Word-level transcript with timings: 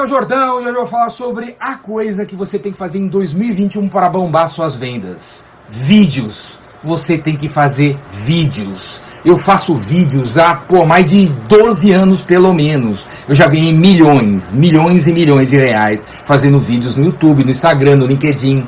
aqui 0.00 0.02
é 0.02 0.02
o 0.02 0.06
Jordão 0.06 0.60
e 0.60 0.64
hoje 0.64 0.68
eu 0.68 0.74
vou 0.74 0.86
falar 0.86 1.10
sobre 1.10 1.54
a 1.60 1.74
coisa 1.74 2.24
que 2.24 2.34
você 2.34 2.58
tem 2.58 2.72
que 2.72 2.78
fazer 2.78 2.98
em 2.98 3.06
2021 3.06 3.88
para 3.88 4.08
bombar 4.08 4.48
suas 4.48 4.74
vendas. 4.74 5.44
Vídeos. 5.68 6.58
Você 6.82 7.18
tem 7.18 7.36
que 7.36 7.48
fazer 7.48 7.98
vídeos. 8.10 9.02
Eu 9.22 9.36
faço 9.36 9.74
vídeos 9.74 10.38
há 10.38 10.54
por 10.54 10.86
mais 10.86 11.10
de 11.10 11.26
12 11.48 11.92
anos 11.92 12.22
pelo 12.22 12.54
menos. 12.54 13.06
Eu 13.28 13.34
já 13.34 13.46
ganhei 13.46 13.72
milhões, 13.72 14.52
milhões 14.52 15.06
e 15.06 15.12
milhões 15.12 15.50
de 15.50 15.56
reais 15.56 16.02
fazendo 16.24 16.58
vídeos 16.58 16.96
no 16.96 17.04
YouTube, 17.04 17.44
no 17.44 17.50
Instagram, 17.50 17.96
no 17.96 18.06
LinkedIn. 18.06 18.66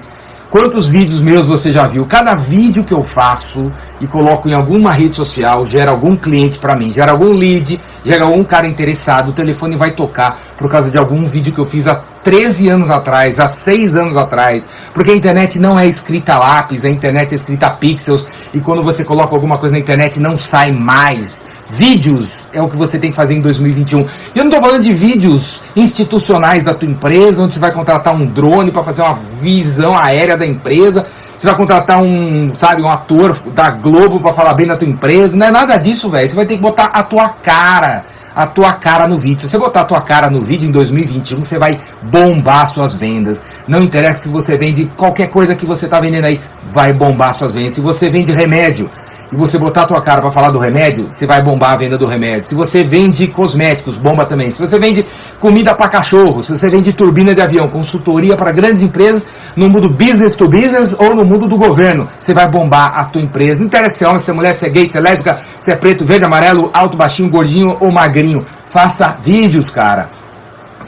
Quantos 0.52 0.86
vídeos 0.86 1.22
meus 1.22 1.46
você 1.46 1.72
já 1.72 1.86
viu? 1.86 2.04
Cada 2.04 2.34
vídeo 2.34 2.84
que 2.84 2.92
eu 2.92 3.02
faço 3.02 3.72
e 3.98 4.06
coloco 4.06 4.50
em 4.50 4.52
alguma 4.52 4.92
rede 4.92 5.16
social 5.16 5.64
gera 5.64 5.90
algum 5.90 6.14
cliente 6.14 6.58
para 6.58 6.76
mim, 6.76 6.92
gera 6.92 7.12
algum 7.12 7.32
lead, 7.32 7.80
gera 8.04 8.24
algum 8.24 8.44
cara 8.44 8.66
interessado, 8.66 9.30
o 9.30 9.32
telefone 9.32 9.76
vai 9.76 9.92
tocar 9.92 10.38
por 10.58 10.70
causa 10.70 10.90
de 10.90 10.98
algum 10.98 11.24
vídeo 11.24 11.54
que 11.54 11.58
eu 11.58 11.64
fiz 11.64 11.88
há 11.88 11.94
13 11.94 12.68
anos 12.68 12.90
atrás, 12.90 13.40
há 13.40 13.48
6 13.48 13.96
anos 13.96 14.14
atrás. 14.14 14.62
Porque 14.92 15.12
a 15.12 15.16
internet 15.16 15.58
não 15.58 15.80
é 15.80 15.86
escrita 15.86 16.34
a 16.34 16.38
lápis, 16.38 16.84
a 16.84 16.90
internet 16.90 17.32
é 17.32 17.36
escrita 17.36 17.68
a 17.68 17.70
pixels 17.70 18.26
e 18.52 18.60
quando 18.60 18.82
você 18.82 19.04
coloca 19.04 19.34
alguma 19.34 19.56
coisa 19.56 19.74
na 19.74 19.80
internet 19.80 20.20
não 20.20 20.36
sai 20.36 20.70
mais. 20.70 21.46
Vídeos 21.74 22.28
é 22.52 22.60
o 22.60 22.68
que 22.68 22.76
você 22.76 22.98
tem 22.98 23.10
que 23.10 23.16
fazer 23.16 23.34
em 23.34 23.40
2021. 23.40 24.00
E 24.00 24.04
eu 24.38 24.44
não 24.44 24.50
estou 24.50 24.60
falando 24.60 24.82
de 24.82 24.92
vídeos 24.92 25.62
institucionais 25.74 26.62
da 26.62 26.74
tua 26.74 26.86
empresa, 26.86 27.42
onde 27.42 27.54
você 27.54 27.60
vai 27.60 27.72
contratar 27.72 28.14
um 28.14 28.26
drone 28.26 28.70
para 28.70 28.82
fazer 28.82 29.00
uma 29.00 29.18
visão 29.40 29.96
aérea 29.96 30.36
da 30.36 30.44
empresa. 30.44 31.06
Você 31.38 31.46
vai 31.46 31.56
contratar 31.56 32.02
um, 32.02 32.52
sabe, 32.54 32.82
um 32.82 32.90
ator 32.90 33.34
da 33.54 33.70
Globo 33.70 34.20
para 34.20 34.34
falar 34.34 34.52
bem 34.52 34.66
da 34.66 34.76
tua 34.76 34.86
empresa. 34.86 35.34
Não 35.34 35.46
é 35.46 35.50
nada 35.50 35.78
disso, 35.78 36.10
velho. 36.10 36.28
Você 36.28 36.36
vai 36.36 36.44
ter 36.44 36.56
que 36.56 36.60
botar 36.60 36.84
a 36.84 37.02
tua 37.02 37.30
cara, 37.30 38.04
a 38.36 38.46
tua 38.46 38.74
cara 38.74 39.08
no 39.08 39.16
vídeo. 39.16 39.40
Se 39.40 39.48
você 39.48 39.56
botar 39.56 39.80
a 39.80 39.84
tua 39.84 40.02
cara 40.02 40.28
no 40.28 40.42
vídeo 40.42 40.68
em 40.68 40.72
2021, 40.72 41.42
você 41.42 41.58
vai 41.58 41.80
bombar 42.02 42.68
suas 42.68 42.92
vendas. 42.92 43.40
Não 43.66 43.82
interessa 43.82 44.24
se 44.24 44.28
você 44.28 44.58
vende 44.58 44.84
qualquer 44.94 45.30
coisa 45.30 45.54
que 45.54 45.64
você 45.64 45.86
está 45.86 45.98
vendendo 45.98 46.26
aí, 46.26 46.38
vai 46.70 46.92
bombar 46.92 47.32
suas 47.32 47.54
vendas. 47.54 47.76
Se 47.76 47.80
você 47.80 48.10
vende 48.10 48.30
remédio, 48.30 48.90
e 49.32 49.36
você 49.36 49.58
botar 49.58 49.82
a 49.82 49.86
tua 49.86 50.00
cara 50.02 50.20
para 50.20 50.30
falar 50.30 50.50
do 50.50 50.58
remédio, 50.58 51.08
você 51.10 51.26
vai 51.26 51.40
bombar 51.40 51.72
a 51.72 51.76
venda 51.76 51.96
do 51.96 52.04
remédio. 52.04 52.50
Se 52.50 52.54
você 52.54 52.84
vende 52.84 53.26
cosméticos, 53.26 53.96
bomba 53.96 54.26
também. 54.26 54.50
Se 54.50 54.60
você 54.60 54.78
vende 54.78 55.06
comida 55.40 55.74
para 55.74 55.88
cachorro, 55.88 56.42
se 56.42 56.50
você 56.50 56.68
vende 56.68 56.92
turbina 56.92 57.34
de 57.34 57.40
avião, 57.40 57.66
consultoria 57.66 58.36
para 58.36 58.52
grandes 58.52 58.82
empresas, 58.82 59.26
no 59.56 59.70
mundo 59.70 59.88
business 59.88 60.36
to 60.36 60.46
business 60.46 60.94
ou 60.98 61.14
no 61.14 61.24
mundo 61.24 61.48
do 61.48 61.56
governo, 61.56 62.06
você 62.20 62.34
vai 62.34 62.46
bombar 62.46 62.92
a 62.94 63.04
tua 63.04 63.22
empresa. 63.22 63.60
Não 63.60 63.66
interessa 63.68 63.96
se 63.96 64.04
é 64.04 64.08
homem, 64.08 64.20
se 64.20 64.30
é 64.30 64.34
mulher, 64.34 64.52
se 64.52 64.66
é 64.66 64.68
gay, 64.68 64.86
se 64.86 64.98
é 64.98 65.00
lésbica, 65.00 65.38
se 65.62 65.72
é 65.72 65.76
preto, 65.76 66.04
verde, 66.04 66.26
amarelo, 66.26 66.68
alto, 66.70 66.94
baixinho, 66.94 67.30
gordinho 67.30 67.78
ou 67.80 67.90
magrinho. 67.90 68.44
Faça 68.68 69.16
vídeos, 69.24 69.70
cara. 69.70 70.10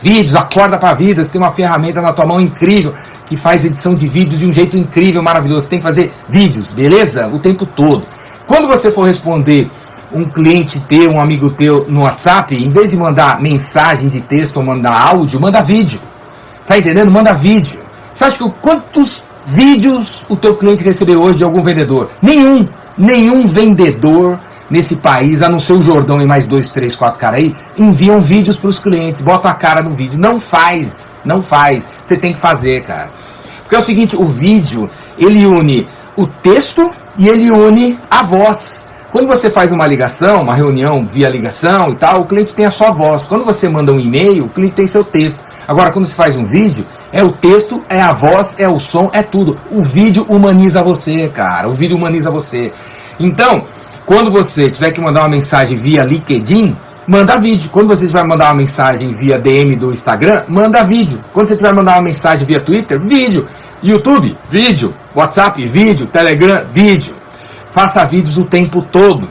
Vídeos, 0.02 0.36
acorda 0.36 0.76
para 0.76 0.90
a 0.90 0.94
vida. 0.94 1.24
Você 1.24 1.32
tem 1.32 1.40
uma 1.40 1.52
ferramenta 1.52 2.02
na 2.02 2.12
tua 2.12 2.26
mão 2.26 2.38
incrível 2.38 2.92
que 3.26 3.38
faz 3.38 3.64
edição 3.64 3.94
de 3.94 4.06
vídeos 4.06 4.40
de 4.40 4.46
um 4.46 4.52
jeito 4.52 4.76
incrível, 4.76 5.22
maravilhoso. 5.22 5.62
Você 5.62 5.70
tem 5.70 5.78
que 5.78 5.84
fazer 5.84 6.12
vídeos, 6.28 6.70
beleza? 6.72 7.26
O 7.28 7.38
tempo 7.38 7.64
todo. 7.64 8.06
Quando 8.46 8.68
você 8.68 8.90
for 8.90 9.06
responder 9.06 9.70
um 10.12 10.24
cliente 10.24 10.80
teu, 10.80 11.12
um 11.12 11.20
amigo 11.20 11.50
teu 11.50 11.86
no 11.88 12.02
WhatsApp, 12.02 12.54
em 12.54 12.70
vez 12.70 12.90
de 12.90 12.96
mandar 12.96 13.40
mensagem 13.40 14.08
de 14.08 14.20
texto 14.20 14.58
ou 14.58 14.62
mandar 14.62 14.92
áudio, 14.92 15.40
manda 15.40 15.62
vídeo. 15.62 16.00
Tá 16.66 16.78
entendendo? 16.78 17.10
Manda 17.10 17.34
vídeo. 17.34 17.80
Você 18.14 18.24
acha 18.24 18.38
que 18.38 18.50
quantos 18.60 19.24
vídeos 19.46 20.24
o 20.28 20.36
teu 20.36 20.56
cliente 20.56 20.84
recebeu 20.84 21.20
hoje 21.20 21.38
de 21.38 21.44
algum 21.44 21.62
vendedor? 21.62 22.10
Nenhum. 22.22 22.68
Nenhum 22.96 23.46
vendedor 23.46 24.38
nesse 24.70 24.96
país, 24.96 25.42
a 25.42 25.48
não 25.48 25.58
ser 25.58 25.74
o 25.74 25.82
Jordão 25.82 26.22
e 26.22 26.26
mais 26.26 26.46
dois, 26.46 26.68
três, 26.68 26.94
quatro 26.94 27.18
caras 27.18 27.40
aí, 27.40 27.56
enviam 27.76 28.20
vídeos 28.20 28.56
para 28.56 28.70
os 28.70 28.78
clientes, 28.78 29.20
bota 29.20 29.48
a 29.50 29.54
cara 29.54 29.82
no 29.82 29.90
vídeo. 29.90 30.18
Não 30.18 30.38
faz. 30.38 31.14
Não 31.24 31.42
faz. 31.42 31.84
Você 32.04 32.16
tem 32.16 32.32
que 32.32 32.40
fazer, 32.40 32.82
cara. 32.82 33.10
Porque 33.62 33.74
é 33.74 33.78
o 33.78 33.82
seguinte, 33.82 34.16
o 34.16 34.26
vídeo, 34.26 34.88
ele 35.18 35.44
une 35.44 35.86
o 36.16 36.26
texto 36.26 36.90
e 37.18 37.28
ele 37.28 37.50
une 37.50 37.98
a 38.10 38.22
voz. 38.22 38.86
Quando 39.10 39.28
você 39.28 39.48
faz 39.48 39.70
uma 39.70 39.86
ligação, 39.86 40.42
uma 40.42 40.54
reunião 40.54 41.06
via 41.06 41.28
ligação 41.28 41.92
e 41.92 41.94
tal, 41.94 42.22
o 42.22 42.24
cliente 42.24 42.52
tem 42.52 42.66
a 42.66 42.70
sua 42.70 42.90
voz. 42.90 43.24
Quando 43.24 43.44
você 43.44 43.68
manda 43.68 43.92
um 43.92 44.00
e-mail, 44.00 44.46
o 44.46 44.48
cliente 44.48 44.74
tem 44.74 44.86
seu 44.86 45.04
texto. 45.04 45.42
Agora, 45.68 45.92
quando 45.92 46.06
você 46.06 46.14
faz 46.14 46.36
um 46.36 46.44
vídeo, 46.44 46.84
é 47.12 47.22
o 47.22 47.30
texto, 47.30 47.82
é 47.88 48.00
a 48.00 48.12
voz, 48.12 48.56
é 48.58 48.68
o 48.68 48.80
som, 48.80 49.10
é 49.12 49.22
tudo. 49.22 49.56
O 49.70 49.82
vídeo 49.82 50.26
humaniza 50.28 50.82
você, 50.82 51.30
cara. 51.32 51.68
O 51.68 51.72
vídeo 51.72 51.96
humaniza 51.96 52.30
você. 52.30 52.72
Então, 53.18 53.62
quando 54.04 54.30
você 54.32 54.68
tiver 54.68 54.90
que 54.90 55.00
mandar 55.00 55.20
uma 55.20 55.28
mensagem 55.28 55.76
via 55.76 56.02
LinkedIn, 56.02 56.76
manda 57.06 57.38
vídeo. 57.38 57.70
Quando 57.70 57.86
você 57.86 58.06
vai 58.08 58.24
mandar 58.24 58.46
uma 58.46 58.54
mensagem 58.54 59.12
via 59.12 59.38
DM 59.38 59.76
do 59.76 59.92
Instagram, 59.92 60.42
manda 60.48 60.82
vídeo. 60.82 61.20
Quando 61.32 61.46
você 61.46 61.56
tiver 61.56 61.72
mandar 61.72 61.92
uma 61.92 62.02
mensagem 62.02 62.44
via 62.44 62.60
Twitter, 62.60 62.98
vídeo. 62.98 63.46
YouTube, 63.84 64.36
vídeo. 64.50 64.94
WhatsApp, 65.14 65.62
vídeo. 65.66 66.06
Telegram, 66.06 66.64
vídeo. 66.72 67.14
Faça 67.70 68.02
vídeos 68.06 68.38
o 68.38 68.46
tempo 68.46 68.80
todo. 68.80 69.28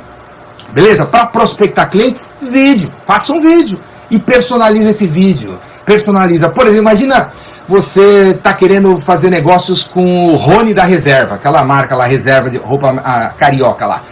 Beleza? 0.71 1.05
Para 1.05 1.25
prospectar 1.25 1.89
clientes, 1.89 2.29
vídeo. 2.39 2.93
Faça 3.03 3.33
um 3.33 3.41
vídeo. 3.41 3.79
E 4.11 4.19
personalize 4.19 4.87
esse 4.87 5.07
vídeo. 5.07 5.59
Personaliza. 5.83 6.49
Por 6.49 6.67
exemplo, 6.67 6.83
imagina 6.83 7.31
você 7.67 8.29
está 8.29 8.53
querendo 8.53 8.95
fazer 8.99 9.31
negócios 9.31 9.81
com 9.81 10.27
o 10.27 10.35
Rony 10.35 10.73
da 10.73 10.83
Reserva, 10.83 11.35
aquela 11.35 11.63
marca 11.63 11.95
lá, 11.95 12.05
reserva 12.05 12.49
de 12.49 12.57
roupa 12.57 12.93
a, 13.03 13.29
carioca 13.29 13.87
lá. 13.87 14.03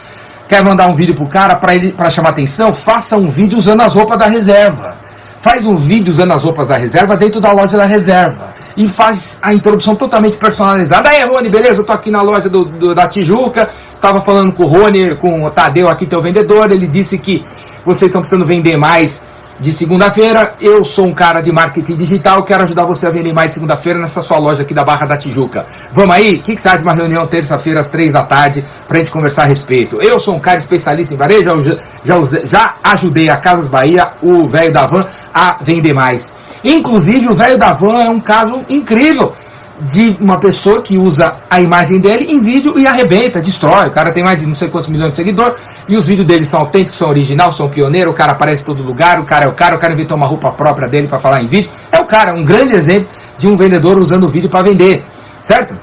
Quer 0.47 0.63
mandar 0.63 0.87
um 0.87 0.95
vídeo 0.95 1.13
pro 1.13 1.27
cara 1.27 1.55
para 1.55 1.75
ele 1.75 1.91
para 1.91 2.09
chamar 2.09 2.29
atenção? 2.29 2.73
Faça 2.73 3.15
um 3.15 3.29
vídeo 3.29 3.59
usando 3.59 3.81
as 3.81 3.93
roupas 3.93 4.17
da 4.17 4.25
reserva. 4.25 4.95
Faz 5.39 5.65
um 5.65 5.75
vídeo 5.75 6.11
usando 6.11 6.31
as 6.31 6.43
roupas 6.43 6.67
da 6.67 6.77
reserva 6.77 7.15
dentro 7.15 7.39
da 7.39 7.51
loja 7.51 7.77
da 7.77 7.85
reserva 7.85 8.50
e 8.75 8.87
faz 8.87 9.37
a 9.41 9.53
introdução 9.53 9.95
totalmente 9.95 10.37
personalizada. 10.37 11.09
Aí, 11.09 11.23
Rony, 11.23 11.49
beleza? 11.49 11.81
Eu 11.81 11.83
tô 11.83 11.93
aqui 11.93 12.11
na 12.11 12.21
loja 12.21 12.49
do, 12.49 12.65
do, 12.65 12.95
da 12.95 13.07
Tijuca, 13.07 13.69
tava 13.99 14.21
falando 14.21 14.51
com 14.51 14.63
o 14.63 14.67
Rony, 14.67 15.15
com 15.15 15.43
o 15.43 15.51
Tadeu 15.51 15.89
aqui, 15.89 16.05
teu 16.05 16.21
vendedor, 16.21 16.71
ele 16.71 16.87
disse 16.87 17.17
que 17.17 17.45
vocês 17.85 18.09
estão 18.09 18.21
precisando 18.21 18.45
vender 18.45 18.77
mais 18.77 19.19
de 19.61 19.71
segunda-feira. 19.71 20.55
Eu 20.59 20.83
sou 20.83 21.05
um 21.05 21.13
cara 21.13 21.39
de 21.39 21.51
marketing 21.51 21.95
digital, 21.95 22.43
quero 22.43 22.63
ajudar 22.63 22.85
você 22.85 23.05
a 23.05 23.11
vender 23.11 23.31
mais 23.31 23.49
de 23.49 23.53
segunda-feira 23.55 23.99
nessa 23.99 24.21
sua 24.21 24.39
loja 24.39 24.63
aqui 24.63 24.73
da 24.73 24.83
Barra 24.83 25.05
da 25.05 25.17
Tijuca. 25.17 25.65
Vamos 25.93 26.15
aí? 26.15 26.35
O 26.35 26.41
que, 26.41 26.55
que 26.55 26.61
você 26.61 26.67
acha 26.67 26.79
de 26.79 26.83
uma 26.83 26.93
reunião 26.93 27.25
terça-feira 27.27 27.79
às 27.79 27.89
três 27.89 28.11
da 28.11 28.23
tarde 28.23 28.65
pra 28.87 28.97
gente 28.97 29.11
conversar 29.11 29.43
a 29.43 29.45
respeito? 29.45 30.01
Eu 30.01 30.19
sou 30.19 30.35
um 30.35 30.39
cara 30.39 30.57
especialista 30.57 31.13
em 31.13 31.17
varejo, 31.17 31.63
já, 31.63 31.77
já, 32.03 32.39
já 32.43 32.75
ajudei 32.83 33.29
a 33.29 33.37
Casas 33.37 33.67
Bahia, 33.67 34.13
o 34.21 34.47
velho 34.47 34.73
da 34.73 34.85
van, 34.85 35.05
a 35.33 35.57
vender 35.61 35.93
mais. 35.93 36.40
Inclusive, 36.63 37.27
o 37.27 37.35
velho 37.35 37.57
da 37.57 37.73
van 37.73 38.03
é 38.03 38.09
um 38.09 38.19
caso 38.19 38.61
incrível 38.69 39.33
de 39.81 40.15
uma 40.19 40.37
pessoa 40.37 40.81
que 40.81 40.97
usa 40.97 41.37
a 41.49 41.59
imagem 41.59 41.99
dele 41.99 42.31
em 42.31 42.39
vídeo 42.39 42.77
e 42.77 42.85
arrebenta, 42.85 43.41
destrói. 43.41 43.87
O 43.87 43.91
cara 43.91 44.11
tem 44.11 44.23
mais 44.23 44.39
de 44.39 44.45
não 44.45 44.55
sei 44.55 44.67
quantos 44.67 44.89
milhões 44.89 45.11
de 45.11 45.15
seguidores 45.15 45.55
e 45.87 45.95
os 45.95 46.05
vídeos 46.05 46.27
dele 46.27 46.45
são 46.45 46.59
autênticos, 46.61 46.99
são 46.99 47.09
originais, 47.09 47.55
são 47.55 47.67
pioneiros. 47.67 48.13
O 48.13 48.15
cara 48.15 48.33
aparece 48.33 48.61
em 48.61 48.65
todo 48.65 48.83
lugar, 48.83 49.19
o 49.19 49.25
cara 49.25 49.45
é 49.45 49.47
o 49.47 49.53
cara, 49.53 49.75
o 49.75 49.79
cara 49.79 49.93
inventou 49.93 50.15
uma 50.15 50.27
roupa 50.27 50.51
própria 50.51 50.87
dele 50.87 51.07
para 51.07 51.19
falar 51.19 51.41
em 51.41 51.47
vídeo. 51.47 51.69
É 51.91 51.99
o 51.99 52.05
cara, 52.05 52.33
um 52.33 52.45
grande 52.45 52.73
exemplo 52.73 53.09
de 53.37 53.47
um 53.47 53.57
vendedor 53.57 53.97
usando 53.97 54.25
o 54.25 54.27
vídeo 54.27 54.49
para 54.49 54.61
vender, 54.61 55.03
certo? 55.41 55.75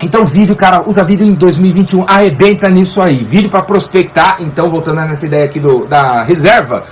Então, 0.00 0.24
vídeo, 0.24 0.54
cara, 0.54 0.88
usa 0.88 1.02
vídeo 1.02 1.26
em 1.26 1.32
2021, 1.32 2.04
arrebenta 2.06 2.70
nisso 2.70 3.02
aí. 3.02 3.24
Vídeo 3.24 3.50
para 3.50 3.62
prospectar. 3.62 4.36
Então, 4.38 4.70
voltando 4.70 5.00
nessa 5.00 5.26
ideia 5.26 5.44
aqui 5.44 5.58
do, 5.58 5.86
da 5.86 6.22
reserva, 6.22 6.84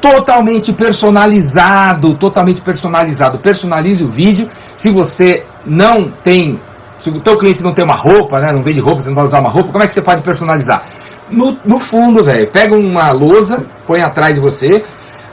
totalmente 0.00 0.72
personalizado, 0.72 2.14
totalmente 2.14 2.60
personalizado. 2.60 3.38
Personalize 3.38 4.02
o 4.02 4.08
vídeo. 4.08 4.48
Se 4.74 4.90
você 4.90 5.44
não 5.64 6.08
tem, 6.08 6.60
se 6.98 7.10
o 7.10 7.20
teu 7.20 7.36
cliente 7.36 7.62
não 7.62 7.74
tem 7.74 7.84
uma 7.84 7.94
roupa, 7.94 8.40
né, 8.40 8.52
não 8.52 8.62
vende 8.62 8.80
roupa, 8.80 9.02
você 9.02 9.08
não 9.08 9.16
vai 9.16 9.24
usar 9.24 9.40
uma 9.40 9.50
roupa, 9.50 9.72
como 9.72 9.84
é 9.84 9.86
que 9.86 9.94
você 9.94 10.02
pode 10.02 10.22
personalizar? 10.22 10.84
No, 11.30 11.58
no 11.64 11.78
fundo, 11.78 12.22
velho, 12.22 12.46
pega 12.48 12.76
uma 12.76 13.10
lousa, 13.10 13.64
põe 13.86 14.00
atrás 14.00 14.34
de 14.36 14.40
você, 14.40 14.84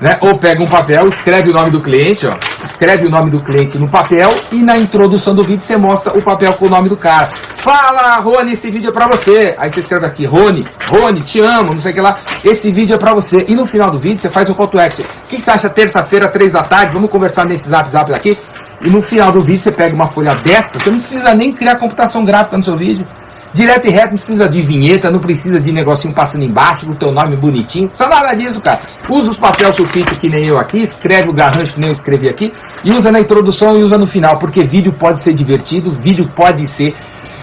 né? 0.01 0.18
Ou 0.22 0.38
pega 0.38 0.62
um 0.62 0.68
papel, 0.68 1.07
escreve 1.07 1.51
o 1.51 1.53
nome 1.53 1.72
do 1.72 1.80
cliente, 1.80 2.25
ó. 2.25 2.33
Escreve 2.63 3.06
o 3.06 3.09
nome 3.09 3.30
do 3.30 3.39
cliente 3.39 3.77
no 3.77 3.88
papel 3.88 4.33
e 4.51 4.63
na 4.63 4.77
introdução 4.77 5.36
do 5.36 5.44
vídeo 5.44 5.62
você 5.62 5.77
mostra 5.77 6.18
o 6.18 6.21
papel 6.21 6.54
com 6.54 6.66
o 6.66 6.69
nome 6.69 6.89
do 6.89 6.98
cara. 6.98 7.30
Fala, 7.63 8.18
Rony, 8.18 8.56
esse 8.56 8.69
vídeo 8.69 8.89
é 8.89 8.92
pra 8.92 9.07
você. 9.07 9.56
Aí 9.57 9.71
você 9.71 9.80
escreve 9.80 10.06
aqui, 10.06 10.25
Rony, 10.25 10.65
Rony, 10.86 11.21
te 11.21 11.39
amo, 11.39 11.74
não 11.74 11.81
sei 11.81 11.92
o 11.92 11.94
que 11.94 12.01
lá. 12.01 12.18
Esse 12.44 12.69
vídeo 12.74 12.94
é 12.94 12.98
pra 12.98 13.13
você. 13.13 13.45
E 13.48 13.56
no 13.56 13.65
final 13.65 13.89
do 13.89 13.98
vídeo 13.98 14.19
você 14.19 14.30
faz 14.30 14.50
um 14.50 14.54
call 14.54 14.68
to 14.68 14.77
action. 14.77 15.06
O 15.06 15.30
que 15.30 15.39
você 15.39 15.50
acha 15.50 15.69
terça-feira, 15.69 16.27
três 16.27 16.51
da 16.51 16.62
tarde? 16.62 16.92
Vamos 16.92 17.10
conversar 17.10 17.45
nesse 17.45 17.69
zap 17.69 17.89
zap 17.89 18.13
aqui. 18.13 18.38
E 18.81 18.89
no 18.89 19.01
final 19.01 19.31
do 19.31 19.42
vídeo 19.42 19.62
você 19.62 19.71
pega 19.71 19.95
uma 19.95 20.10
folha 20.10 20.36
dessa, 20.36 20.77
você 20.77 20.89
não 20.89 21.00
precisa 21.00 21.33
nem 21.33 21.54
criar 21.54 21.77
computação 21.77 22.25
gráfica 22.25 22.57
no 22.57 22.65
seu 22.65 22.75
vídeo. 22.75 23.07
Direto 23.54 23.88
e 23.88 23.92
reto, 23.92 24.09
não 24.09 24.18
precisa 24.18 24.50
de 24.50 24.62
vinheta, 24.62 25.09
não 25.09 25.19
precisa 25.19 25.57
de 25.57 25.71
negocinho 25.71 26.13
passando 26.13 26.44
embaixo, 26.44 26.86
com 26.86 26.92
o 26.92 26.95
teu 26.95 27.13
nome 27.13 27.38
bonitinho. 27.38 27.89
Só 27.95 28.09
nada 28.09 28.33
disso, 28.33 28.59
cara. 28.59 28.81
Usa 29.07 29.31
os 29.31 29.38
papel 29.38 29.71
sulfite 29.71 30.16
que 30.16 30.27
nem 30.27 30.45
eu 30.45 30.57
aqui, 30.57 30.80
escreve 30.80 31.30
o 31.30 31.33
garrancho 31.33 31.75
que 31.75 31.80
nem 31.80 31.89
eu 31.89 31.94
escrevi 31.94 32.27
aqui, 32.27 32.51
e 32.83 32.92
usa 32.92 33.09
na 33.09 33.21
introdução 33.21 33.80
e 33.80 33.83
usa 33.83 33.98
no 33.98 34.07
final, 34.07 34.38
porque 34.38 34.63
vídeo 34.63 34.92
pode 34.92 35.21
ser 35.21 35.33
divertido, 35.33 35.92
vídeo 35.92 36.30
pode 36.36 36.68
ser 36.68 36.94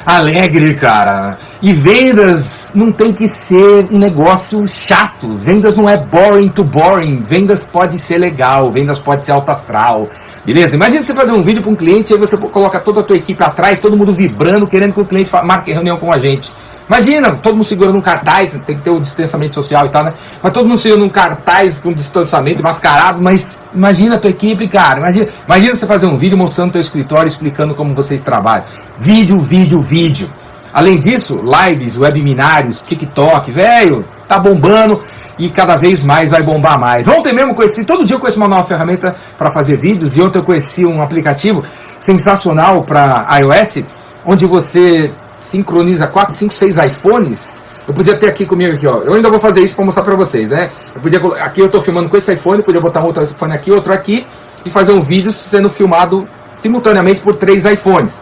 alegre, 0.05 0.75
cara. 0.75 1.39
E 1.63 1.73
vendas 1.73 2.71
não 2.75 2.91
tem 2.91 3.13
que 3.13 3.29
ser 3.29 3.87
um 3.91 3.99
negócio 3.99 4.67
chato. 4.67 5.37
Vendas 5.41 5.77
não 5.77 5.89
é 5.89 5.97
boring 5.97 6.49
to 6.49 6.65
boring. 6.65 7.21
Vendas 7.21 7.65
pode 7.65 7.99
ser 7.99 8.19
legal, 8.19 8.71
vendas 8.71 8.99
pode 8.99 9.25
ser 9.25 9.33
alto 9.33 9.51
astral. 9.51 10.09
Beleza? 10.45 10.75
Imagina 10.75 11.03
você 11.03 11.15
fazer 11.15 11.33
um 11.33 11.43
vídeo 11.43 11.63
para 11.63 11.71
um 11.71 11.77
cliente 11.77 12.13
aí 12.13 12.19
você 12.19 12.37
coloca 12.37 12.81
toda 12.81 13.01
a 13.01 13.03
tua 13.03 13.17
equipe 13.17 13.43
atrás, 13.43 13.79
todo 13.79 13.97
mundo 13.97 14.13
vibrando, 14.13 14.67
querendo 14.67 14.95
que 14.95 15.01
o 15.01 15.05
cliente 15.05 15.31
marque 15.45 15.73
reunião 15.73 15.99
com 15.99 16.11
a 16.11 16.19
gente. 16.19 16.51
Imagina, 16.91 17.31
todo 17.37 17.55
mundo 17.55 17.65
segurando 17.65 17.97
um 17.99 18.01
cartaz, 18.01 18.51
tem 18.67 18.77
que 18.77 18.83
ter 18.83 18.91
o 18.91 18.99
distanciamento 18.99 19.55
social 19.55 19.87
e 19.87 19.91
tal, 19.91 20.03
né? 20.03 20.13
Mas 20.43 20.53
todo 20.53 20.67
mundo 20.67 20.77
segurando 20.77 21.07
um 21.07 21.09
cartaz 21.09 21.79
com 21.79 21.93
distanciamento, 21.93 22.65
mascarado, 22.65 23.23
mas 23.23 23.61
imagina 23.73 24.17
a 24.17 24.19
tua 24.19 24.31
equipe, 24.31 24.67
cara. 24.67 24.99
Imagina, 24.99 25.29
imagina 25.47 25.77
você 25.77 25.87
fazer 25.87 26.07
um 26.07 26.17
vídeo 26.17 26.37
mostrando 26.37 26.73
teu 26.73 26.81
escritório, 26.81 27.29
explicando 27.29 27.77
como 27.77 27.95
vocês 27.95 28.23
trabalham. 28.23 28.65
Vídeo, 28.99 29.41
vídeo, 29.41 29.81
vídeo. 29.81 30.29
Além 30.75 30.99
disso, 30.99 31.41
lives, 31.41 31.97
webinars, 31.97 32.83
TikTok, 32.83 33.53
velho, 33.53 34.05
tá 34.27 34.41
bombando 34.41 35.01
e 35.39 35.49
cada 35.49 35.77
vez 35.77 36.03
mais 36.03 36.31
vai 36.31 36.43
bombar 36.43 36.77
mais. 36.77 37.07
Ontem 37.07 37.33
mesmo 37.33 37.55
conheci, 37.55 37.85
todo 37.85 38.05
dia 38.05 38.17
eu 38.17 38.21
conheci 38.21 38.37
uma 38.37 38.49
nova 38.49 38.67
ferramenta 38.67 39.15
para 39.39 39.53
fazer 39.53 39.77
vídeos 39.77 40.17
e 40.17 40.21
ontem 40.21 40.39
eu 40.39 40.45
conheci 40.45 40.85
um 40.85 41.01
aplicativo 41.01 41.63
sensacional 42.01 42.83
para 42.83 43.29
iOS, 43.39 43.85
onde 44.27 44.45
você 44.45 45.13
sincroniza 45.41 46.07
4, 46.07 46.35
5, 46.35 46.55
6 46.55 46.79
iPhones. 46.79 47.63
Eu 47.89 47.95
podia 47.95 48.17
ter 48.17 48.29
aqui 48.29 48.47
comigo 48.47 48.75
aqui, 48.75 48.87
ó. 48.87 48.99
Eu 48.99 49.15
ainda 49.15 49.29
vou 49.29 49.41
fazer 49.41 49.63
isso 49.63 49.75
para 49.75 49.85
mostrar 49.85 50.05
para 50.05 50.15
vocês, 50.15 50.49
né? 50.49 50.71
Eu 50.95 51.01
podia 51.01 51.19
aqui 51.43 51.61
eu 51.61 51.67
estou 51.67 51.81
filmando 51.81 52.09
com 52.09 52.17
esse 52.17 52.33
iPhone, 52.33 52.63
podia 52.63 52.81
botar 52.81 53.01
um 53.01 53.07
outro 53.07 53.25
iPhone 53.25 53.53
aqui, 53.53 53.73
outro 53.73 53.93
aqui 53.93 54.27
e 54.65 54.71
fazer 54.71 54.93
um 54.93 55.01
vídeo 55.01 55.33
sendo 55.33 55.69
filmado 55.69 56.29
simultaneamente 56.53 57.21
por 57.21 57.37
três 57.37 57.65
iPhones. 57.65 58.13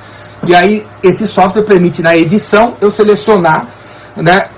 E 0.47 0.55
aí 0.55 0.87
esse 1.03 1.27
software 1.27 1.65
permite 1.65 2.01
na 2.01 2.17
edição 2.17 2.77
eu 2.81 2.91
selecionar, 2.91 3.67
né, 4.17 4.49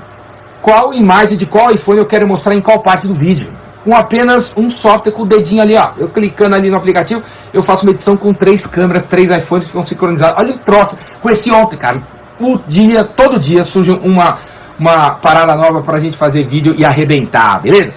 qual 0.61 0.93
imagem 0.93 1.37
de 1.37 1.47
qual 1.47 1.73
iPhone 1.73 1.99
eu 1.99 2.07
quero 2.07 2.29
mostrar 2.29 2.55
em 2.55 2.61
qual 2.61 2.81
parte 2.81 3.09
do 3.09 3.15
vídeo. 3.15 3.49
Com 3.83 3.97
apenas 3.97 4.53
um 4.57 4.71
software 4.71 5.11
com 5.11 5.23
o 5.23 5.27
dedinho 5.27 5.62
ali, 5.62 5.75
ó. 5.75 5.89
Eu 5.97 6.09
clicando 6.09 6.55
ali 6.55 6.71
no 6.71 6.77
aplicativo, 6.77 7.23
eu 7.53 7.62
faço 7.62 7.85
uma 7.85 7.93
edição 7.93 8.15
com 8.15 8.33
três 8.35 8.67
câmeras, 8.67 9.05
três 9.07 9.31
iPhones 9.31 9.65
que 9.65 9.71
ficam 9.71 9.83
sincronizados. 9.83 10.39
Olha 10.39 10.55
o 10.55 10.59
troço. 10.59 10.97
Com 11.21 11.31
esse 11.31 11.51
ontem, 11.51 11.77
cara 11.77 12.20
o 12.41 12.59
dia, 12.67 13.05
todo 13.05 13.39
dia 13.39 13.63
surge 13.63 13.91
uma, 13.91 14.39
uma 14.79 15.11
parada 15.11 15.55
nova 15.55 15.83
para 15.83 15.99
a 15.99 16.01
gente 16.01 16.17
fazer 16.17 16.43
vídeo 16.45 16.75
e 16.77 16.85
arrebentar, 16.85 17.61
beleza? 17.61 17.93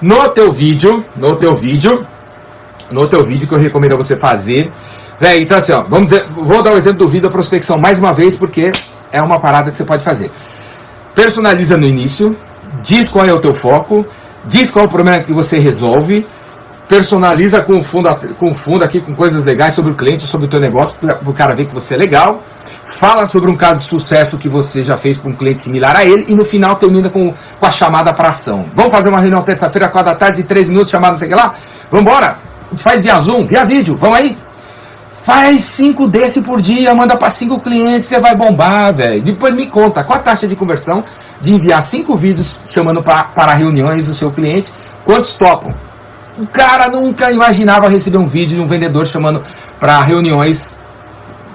No 0.00 0.28
teu 0.30 0.50
vídeo, 0.50 1.04
no 1.14 1.36
teu 1.36 1.54
vídeo, 1.54 2.06
no 2.90 3.06
teu 3.06 3.22
vídeo 3.22 3.46
que 3.46 3.54
eu 3.54 3.58
recomendo 3.58 3.96
você 3.96 4.16
fazer, 4.16 4.72
velho, 5.20 5.42
então 5.42 5.58
assim, 5.58 5.72
ó, 5.72 5.82
vamos 5.82 6.10
dizer, 6.10 6.24
vou 6.28 6.62
dar 6.62 6.72
o 6.72 6.76
exemplo 6.76 7.00
do 7.00 7.08
vídeo 7.08 7.28
da 7.28 7.30
prospecção 7.30 7.78
mais 7.78 7.98
uma 7.98 8.12
vez 8.12 8.34
porque 8.34 8.72
é 9.12 9.20
uma 9.20 9.38
parada 9.38 9.70
que 9.70 9.76
você 9.76 9.84
pode 9.84 10.02
fazer. 10.02 10.30
Personaliza 11.14 11.76
no 11.76 11.86
início, 11.86 12.34
diz 12.82 13.08
qual 13.08 13.26
é 13.26 13.32
o 13.32 13.38
teu 13.38 13.54
foco, 13.54 14.06
diz 14.46 14.70
qual 14.70 14.86
é 14.86 14.88
o 14.88 14.90
problema 14.90 15.22
que 15.22 15.32
você 15.32 15.58
resolve, 15.58 16.26
personaliza 16.88 17.60
com 17.60 17.82
fundo, 17.82 18.08
com 18.38 18.54
fundo 18.54 18.82
aqui 18.82 19.00
com 19.00 19.14
coisas 19.14 19.44
legais 19.44 19.74
sobre 19.74 19.92
o 19.92 19.94
cliente, 19.94 20.26
sobre 20.26 20.46
o 20.46 20.50
teu 20.50 20.58
negócio, 20.58 20.94
para 20.98 21.18
o 21.24 21.34
cara 21.34 21.54
ver 21.54 21.66
que 21.66 21.74
você 21.74 21.94
é 21.94 21.98
legal 21.98 22.42
fala 22.84 23.26
sobre 23.26 23.50
um 23.50 23.56
caso 23.56 23.82
de 23.82 23.88
sucesso 23.88 24.38
que 24.38 24.48
você 24.48 24.82
já 24.82 24.96
fez 24.96 25.16
para 25.16 25.30
um 25.30 25.34
cliente 25.34 25.60
similar 25.60 25.96
a 25.96 26.04
ele 26.04 26.26
e 26.28 26.34
no 26.34 26.44
final 26.44 26.76
termina 26.76 27.08
com, 27.08 27.32
com 27.58 27.66
a 27.66 27.70
chamada 27.70 28.12
para 28.12 28.30
ação. 28.30 28.66
Vamos 28.74 28.92
fazer 28.92 29.08
uma 29.08 29.20
reunião 29.20 29.42
terça-feira, 29.42 29.88
quatro 29.88 30.12
da 30.12 30.18
tarde, 30.18 30.38
de 30.38 30.44
três 30.44 30.68
minutos, 30.68 30.90
chamada 30.90 31.12
não 31.12 31.18
sei 31.18 31.28
o 31.28 31.30
que 31.30 31.36
lá? 31.36 31.54
Vamos 31.90 32.10
embora? 32.10 32.36
Faz 32.76 33.02
via 33.02 33.20
Zoom, 33.20 33.46
via 33.46 33.64
vídeo, 33.64 33.96
vamos 33.96 34.16
aí? 34.16 34.38
Faz 35.24 35.62
cinco 35.62 36.08
desse 36.08 36.40
por 36.40 36.60
dia, 36.60 36.94
manda 36.94 37.16
para 37.16 37.30
cinco 37.30 37.60
clientes, 37.60 38.08
você 38.08 38.18
vai 38.18 38.34
bombar, 38.34 38.92
velho. 38.92 39.22
Depois 39.22 39.54
me 39.54 39.66
conta 39.66 40.02
qual 40.02 40.18
a 40.18 40.22
taxa 40.22 40.48
de 40.48 40.56
conversão 40.56 41.04
de 41.40 41.52
enviar 41.54 41.82
cinco 41.82 42.16
vídeos 42.16 42.58
chamando 42.66 43.02
pra, 43.02 43.24
para 43.24 43.54
reuniões 43.54 44.06
do 44.06 44.14
seu 44.14 44.32
cliente, 44.32 44.72
quantos 45.04 45.34
topam? 45.34 45.72
O 46.38 46.46
cara 46.46 46.88
nunca 46.88 47.30
imaginava 47.30 47.88
receber 47.88 48.16
um 48.16 48.26
vídeo 48.26 48.56
de 48.56 48.62
um 48.62 48.66
vendedor 48.66 49.06
chamando 49.06 49.42
para 49.78 50.02
reuniões 50.02 50.74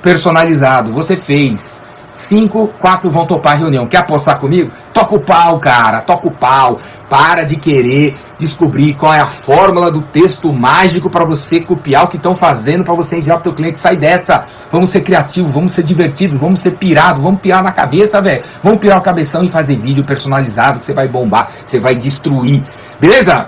personalizado. 0.01 0.93
Você 0.93 1.15
fez. 1.15 1.77
Cinco, 2.11 2.67
quatro 2.79 3.11
vão 3.11 3.27
topar 3.27 3.53
a 3.53 3.57
reunião. 3.57 3.85
Quer 3.85 3.97
apostar 3.97 4.39
comigo? 4.39 4.71
Toca 4.91 5.15
o 5.15 5.19
pau, 5.19 5.59
cara. 5.59 6.01
Toca 6.01 6.27
o 6.27 6.31
pau. 6.31 6.79
Para 7.07 7.43
de 7.43 7.55
querer 7.55 8.17
descobrir 8.39 8.95
qual 8.95 9.13
é 9.13 9.19
a 9.19 9.27
fórmula 9.27 9.91
do 9.91 10.01
texto 10.01 10.51
mágico 10.51 11.09
para 11.09 11.23
você 11.23 11.59
copiar 11.59 12.05
o 12.05 12.07
que 12.07 12.17
estão 12.17 12.33
fazendo 12.33 12.83
para 12.83 12.93
você 12.93 13.17
enviar 13.17 13.39
para 13.39 13.51
o 13.51 13.53
cliente. 13.53 13.77
Sai 13.77 13.95
dessa. 13.95 14.45
Vamos 14.71 14.89
ser 14.89 15.01
criativos, 15.01 15.51
vamos 15.51 15.71
ser 15.71 15.83
divertidos, 15.83 16.39
vamos 16.39 16.59
ser 16.59 16.71
pirados, 16.71 17.21
vamos 17.21 17.39
pirar 17.39 17.63
na 17.63 17.71
cabeça, 17.71 18.21
velho. 18.21 18.43
Vamos 18.63 18.79
pirar 18.79 18.97
o 18.97 19.01
cabeção 19.01 19.43
e 19.43 19.49
fazer 19.49 19.77
vídeo 19.77 20.03
personalizado 20.03 20.79
que 20.79 20.85
você 20.85 20.93
vai 20.93 21.07
bombar, 21.07 21.49
você 21.65 21.79
vai 21.79 21.95
destruir. 21.95 22.63
Beleza? 22.99 23.47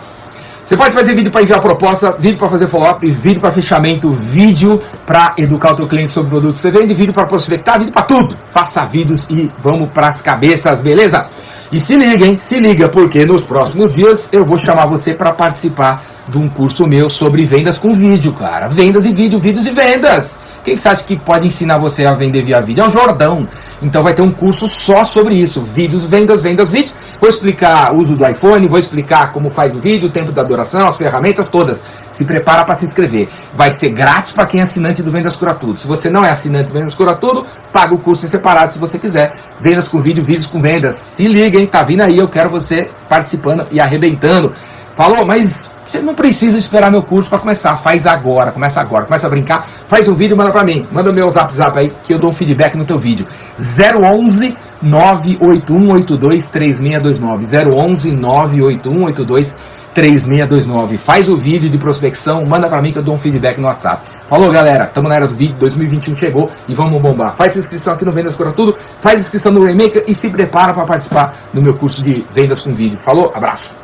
Você 0.69 0.77
pode 0.77 0.93
fazer 0.93 1.15
vídeo 1.15 1.31
para 1.31 1.41
enviar 1.41 1.59
proposta, 1.59 2.11
vídeo 2.11 2.37
para 2.37 2.47
fazer 2.47 2.67
follow-up, 2.67 3.03
vídeo 3.09 3.41
para 3.41 3.51
fechamento, 3.51 4.11
vídeo 4.11 4.79
para 5.03 5.33
educar 5.35 5.71
o 5.71 5.77
teu 5.77 5.87
cliente 5.87 6.11
sobre 6.11 6.27
o 6.27 6.29
produto 6.29 6.57
que 6.57 6.61
você 6.61 6.69
vende, 6.69 6.93
vídeo 6.93 7.11
para 7.11 7.25
prospectar, 7.25 7.79
vídeo 7.79 7.91
para 7.91 8.03
tudo. 8.03 8.37
Faça 8.51 8.85
vídeos 8.85 9.25
e 9.31 9.51
vamos 9.63 9.89
para 9.89 10.09
as 10.09 10.21
cabeças, 10.21 10.79
beleza? 10.79 11.25
E 11.71 11.79
se 11.79 11.95
liga, 11.95 12.23
hein? 12.23 12.37
Se 12.39 12.59
liga, 12.59 12.87
porque 12.87 13.25
nos 13.25 13.43
próximos 13.43 13.95
dias 13.95 14.29
eu 14.31 14.45
vou 14.45 14.59
chamar 14.59 14.85
você 14.85 15.11
para 15.11 15.31
participar 15.31 16.03
de 16.27 16.37
um 16.37 16.47
curso 16.47 16.85
meu 16.85 17.09
sobre 17.09 17.47
vendas 17.47 17.79
com 17.79 17.91
vídeo, 17.91 18.31
cara. 18.33 18.67
Vendas 18.67 19.07
e 19.07 19.11
vídeo, 19.11 19.39
vídeos 19.39 19.65
e 19.65 19.71
vendas. 19.71 20.39
Quem 20.63 20.75
que 20.75 20.81
você 20.81 20.89
acha 20.89 21.03
que 21.03 21.15
pode 21.15 21.47
ensinar 21.47 21.77
você 21.77 22.05
a 22.05 22.13
vender 22.13 22.43
via 22.43 22.61
vídeo? 22.61 22.83
É 22.83 22.87
o 22.87 22.91
Jordão. 22.91 23.47
Então 23.81 24.03
vai 24.03 24.13
ter 24.13 24.21
um 24.21 24.31
curso 24.31 24.67
só 24.67 25.03
sobre 25.03 25.35
isso. 25.35 25.61
Vídeos, 25.61 26.05
vendas, 26.05 26.41
vendas, 26.41 26.69
vídeos. 26.69 26.93
Vou 27.19 27.29
explicar 27.29 27.93
o 27.93 27.97
uso 27.97 28.15
do 28.15 28.27
iPhone, 28.27 28.67
vou 28.67 28.79
explicar 28.79 29.31
como 29.31 29.49
faz 29.49 29.75
o 29.75 29.79
vídeo, 29.79 30.07
o 30.07 30.11
tempo 30.11 30.31
da 30.31 30.43
duração, 30.43 30.87
as 30.87 30.97
ferramentas 30.97 31.47
todas. 31.47 31.81
Se 32.11 32.25
prepara 32.25 32.65
para 32.65 32.75
se 32.75 32.85
inscrever. 32.85 33.29
Vai 33.55 33.71
ser 33.71 33.89
grátis 33.89 34.33
para 34.33 34.45
quem 34.45 34.59
é 34.59 34.63
assinante 34.63 35.01
do 35.01 35.11
Vendas 35.11 35.35
Cura 35.35 35.53
Tudo. 35.53 35.79
Se 35.79 35.87
você 35.87 36.09
não 36.09 36.25
é 36.25 36.31
assinante 36.31 36.67
do 36.67 36.73
Vendas 36.73 36.93
Cura 36.93 37.15
Tudo, 37.15 37.45
paga 37.71 37.93
o 37.93 37.97
curso 37.97 38.25
em 38.25 38.29
separado 38.29 38.73
se 38.73 38.79
você 38.79 38.99
quiser. 38.99 39.33
Vendas 39.59 39.87
com 39.87 39.99
vídeo, 39.99 40.23
vídeos 40.23 40.45
com 40.45 40.61
vendas. 40.61 40.95
Se 40.95 41.27
liga, 41.27 41.59
hein? 41.59 41.67
Tá 41.67 41.83
vindo 41.83 42.01
aí, 42.01 42.17
eu 42.17 42.27
quero 42.27 42.49
você 42.49 42.89
participando 43.07 43.65
e 43.71 43.79
arrebentando. 43.79 44.53
Falou, 44.95 45.25
mas 45.25 45.71
você 45.89 45.99
não 45.99 46.13
precisa 46.13 46.57
esperar 46.57 46.91
meu 46.91 47.01
curso 47.01 47.29
para 47.29 47.39
começar. 47.39 47.77
Faz 47.77 48.05
agora, 48.05 48.51
começa 48.51 48.79
agora. 48.79 49.05
Começa 49.05 49.25
a 49.25 49.29
brincar, 49.29 49.67
faz 49.87 50.07
um 50.07 50.13
vídeo 50.13 50.37
manda 50.37 50.51
para 50.51 50.63
mim. 50.63 50.87
Manda 50.91 51.09
o 51.09 51.13
meu 51.13 51.27
zap 51.31 51.51
zap 51.53 51.79
aí 51.79 51.91
que 52.03 52.13
eu 52.13 52.19
dou 52.19 52.29
um 52.29 52.33
feedback 52.33 52.77
no 52.77 52.85
teu 52.85 52.99
vídeo. 52.99 53.25
011 53.57 54.55
981823629. 54.83 57.73
011 57.73 58.11
98182 58.11 59.55
3629. 59.95 60.97
Faz 60.97 61.27
o 61.27 61.35
vídeo 61.35 61.67
de 61.69 61.79
prospecção, 61.79 62.45
manda 62.45 62.69
para 62.69 62.79
mim 62.81 62.91
que 62.91 62.99
eu 62.99 63.03
dou 63.03 63.15
um 63.15 63.17
feedback 63.17 63.59
no 63.59 63.67
WhatsApp. 63.67 64.03
Falou, 64.29 64.51
galera. 64.51 64.85
Tamo 64.85 65.09
na 65.09 65.15
era 65.15 65.27
do 65.27 65.33
vídeo, 65.33 65.55
2021 65.59 66.15
chegou 66.15 66.51
e 66.67 66.75
vamos 66.75 67.01
bombar. 67.01 67.35
Faz 67.35 67.57
inscrição 67.57 67.93
aqui 67.93 68.05
no 68.05 68.11
Vendas 68.11 68.35
Cura 68.35 68.51
Tudo, 68.51 68.77
faz 69.01 69.19
inscrição 69.19 69.51
no 69.51 69.63
Remaker 69.63 70.03
e 70.07 70.13
se 70.13 70.29
prepara 70.29 70.71
para 70.71 70.85
participar 70.85 71.33
do 71.51 71.59
meu 71.61 71.73
curso 71.73 72.03
de 72.03 72.23
vendas 72.31 72.61
com 72.61 72.75
vídeo. 72.75 72.99
Falou, 72.99 73.33
abraço. 73.35 73.78